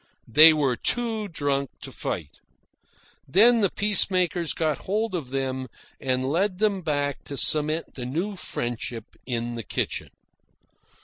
They 0.27 0.51
were 0.51 0.75
too 0.75 1.27
drunk 1.27 1.69
to 1.81 1.91
fight. 1.91 2.39
Then 3.27 3.61
the 3.61 3.69
peacemakers 3.69 4.51
got 4.51 4.79
hold 4.89 5.13
of 5.13 5.29
them 5.29 5.67
and 5.99 6.27
led 6.27 6.57
them 6.57 6.81
back 6.81 7.23
to 7.25 7.37
cement 7.37 7.93
the 7.93 8.05
new 8.07 8.35
friendship 8.35 9.05
in 9.27 9.53
the 9.53 9.61
kitchen. 9.63 10.09